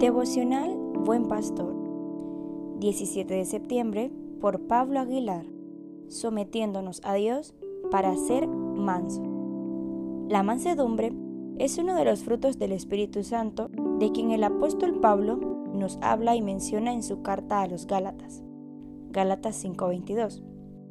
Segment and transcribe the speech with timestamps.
[0.00, 1.74] Devocional Buen Pastor,
[2.78, 4.10] 17 de septiembre,
[4.40, 5.44] por Pablo Aguilar,
[6.08, 7.54] sometiéndonos a Dios
[7.90, 9.22] para ser manso.
[10.26, 11.12] La mansedumbre
[11.58, 13.68] es uno de los frutos del Espíritu Santo
[13.98, 15.36] de quien el apóstol Pablo
[15.74, 18.42] nos habla y menciona en su carta a los Gálatas.
[19.10, 20.42] Gálatas 5:22.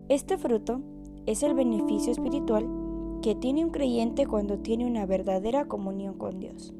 [0.07, 0.82] Este fruto
[1.26, 2.70] es el beneficio espiritual
[3.23, 6.76] que tiene un creyente cuando tiene una verdadera comunión con Dios.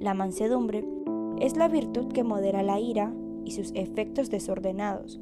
[0.00, 0.82] La mansedumbre
[1.40, 3.12] es la virtud que modera la ira
[3.44, 5.20] y sus efectos desordenados,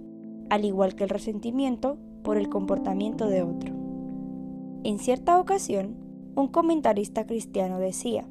[0.50, 3.74] al igual que el resentimiento por el comportamiento de otro.
[4.84, 5.96] En cierta ocasión,
[6.36, 8.28] un comentarista cristiano decía,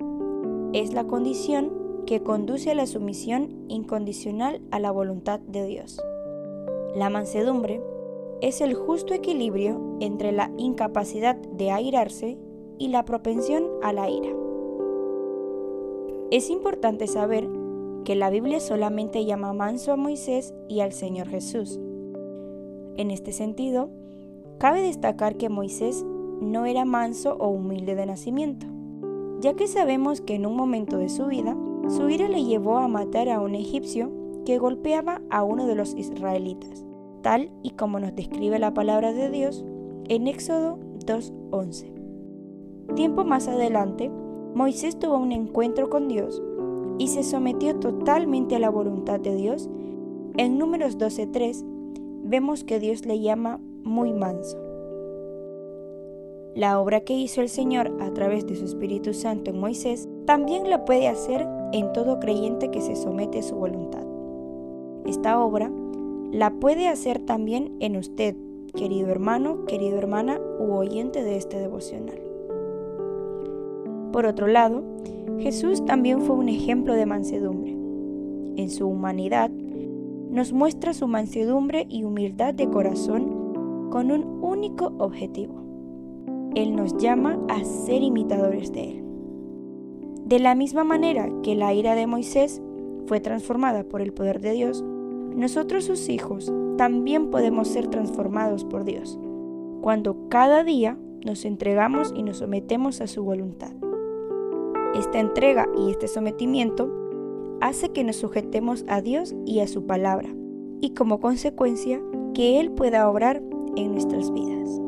[0.72, 1.74] es la condición
[2.06, 6.02] que conduce a la sumisión incondicional a la voluntad de Dios.
[6.96, 7.82] La mansedumbre
[8.40, 12.38] es el justo equilibrio entre la incapacidad de airarse
[12.78, 14.47] y la propensión a la ira.
[16.30, 17.48] Es importante saber
[18.04, 21.80] que la Biblia solamente llama manso a Moisés y al Señor Jesús.
[22.98, 23.90] En este sentido,
[24.58, 26.06] cabe destacar que Moisés
[26.42, 28.68] no era manso o humilde de nacimiento,
[29.40, 31.56] ya que sabemos que en un momento de su vida,
[31.88, 34.12] su ira le llevó a matar a un egipcio
[34.46, 36.86] que golpeaba a uno de los israelitas,
[37.22, 39.64] tal y como nos describe la palabra de Dios
[40.10, 42.96] en Éxodo 2.11.
[42.96, 44.12] Tiempo más adelante,
[44.58, 46.42] Moisés tuvo un encuentro con Dios
[46.98, 49.70] y se sometió totalmente a la voluntad de Dios.
[50.36, 51.64] En números 12.3
[52.24, 54.58] vemos que Dios le llama muy manso.
[56.56, 60.72] La obra que hizo el Señor a través de su Espíritu Santo en Moisés también
[60.72, 64.08] la puede hacer en todo creyente que se somete a su voluntad.
[65.06, 65.72] Esta obra
[66.32, 68.36] la puede hacer también en usted,
[68.74, 72.37] querido hermano, querida hermana u oyente de este devocional.
[74.18, 74.84] Por otro lado,
[75.38, 77.74] Jesús también fue un ejemplo de mansedumbre.
[78.60, 85.62] En su humanidad, nos muestra su mansedumbre y humildad de corazón con un único objetivo.
[86.56, 89.04] Él nos llama a ser imitadores de Él.
[90.26, 92.60] De la misma manera que la ira de Moisés
[93.06, 94.84] fue transformada por el poder de Dios,
[95.36, 99.20] nosotros sus hijos también podemos ser transformados por Dios,
[99.82, 103.74] cuando cada día nos entregamos y nos sometemos a su voluntad.
[104.96, 106.90] Esta entrega y este sometimiento
[107.62, 110.30] hace que nos sujetemos a Dios y a su palabra,
[110.82, 112.02] y como consecuencia
[112.34, 113.42] que Él pueda obrar
[113.76, 114.82] en nuestras vidas.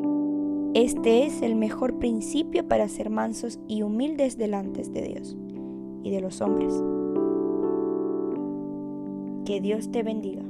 [0.73, 5.35] Este es el mejor principio para ser mansos y humildes delante de Dios
[6.03, 6.73] y de los hombres.
[9.45, 10.48] Que Dios te bendiga.